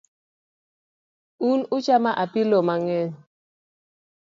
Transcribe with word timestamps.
Un 1.49 1.59
uchamo 1.77 2.11
apilo 2.23 2.57
mangeny 2.67 3.09